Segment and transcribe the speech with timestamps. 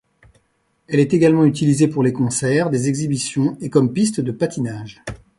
[0.87, 5.03] Elle est également utilisée pour les concerts, des exhibitions et comme piste de patinage.